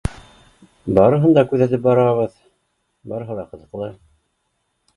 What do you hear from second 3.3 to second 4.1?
ла ҡыҙыҡлы.